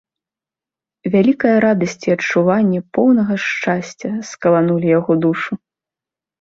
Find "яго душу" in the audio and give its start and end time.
4.99-5.51